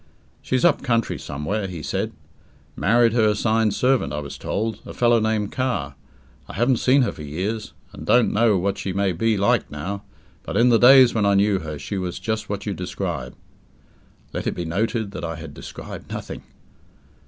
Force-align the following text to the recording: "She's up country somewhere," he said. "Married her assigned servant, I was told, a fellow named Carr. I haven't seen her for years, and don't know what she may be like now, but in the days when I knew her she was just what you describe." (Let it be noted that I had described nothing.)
"She's 0.41 0.65
up 0.65 0.81
country 0.81 1.19
somewhere," 1.19 1.67
he 1.67 1.83
said. 1.83 2.13
"Married 2.75 3.13
her 3.13 3.27
assigned 3.27 3.75
servant, 3.75 4.11
I 4.11 4.17
was 4.17 4.35
told, 4.35 4.79
a 4.83 4.95
fellow 4.95 5.19
named 5.19 5.51
Carr. 5.51 5.93
I 6.47 6.53
haven't 6.53 6.77
seen 6.77 7.03
her 7.03 7.11
for 7.11 7.21
years, 7.21 7.73
and 7.93 8.03
don't 8.03 8.33
know 8.33 8.57
what 8.57 8.79
she 8.79 8.93
may 8.93 9.11
be 9.11 9.37
like 9.37 9.69
now, 9.69 10.01
but 10.41 10.57
in 10.57 10.69
the 10.69 10.79
days 10.79 11.13
when 11.13 11.27
I 11.27 11.35
knew 11.35 11.59
her 11.59 11.77
she 11.77 11.99
was 11.99 12.17
just 12.17 12.49
what 12.49 12.65
you 12.65 12.73
describe." 12.73 13.35
(Let 14.33 14.47
it 14.47 14.55
be 14.55 14.65
noted 14.65 15.11
that 15.11 15.23
I 15.23 15.35
had 15.35 15.53
described 15.53 16.11
nothing.) 16.11 16.41